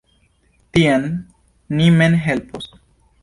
[0.77, 1.05] Tiam
[1.81, 2.67] ni mem helpos!